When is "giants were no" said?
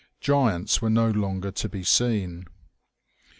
0.19-1.11